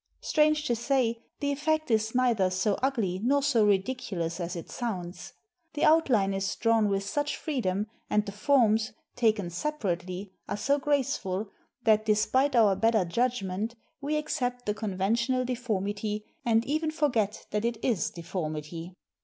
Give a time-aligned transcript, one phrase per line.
[0.21, 5.33] Strange to say, the effect is neither so ugly nor so ridiculous as it sounds.
[5.75, 10.79] The out line is drawn with such freedom, and the forms, taken separately, are so
[10.79, 11.51] graceful
[11.83, 17.63] that, despite our better judg ment, we accept the conventional deformity, and even forget that
[17.63, 18.95] it is deformity.